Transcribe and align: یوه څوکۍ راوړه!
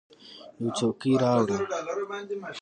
یوه 0.61 0.71
څوکۍ 0.77 1.13
راوړه! 1.21 1.55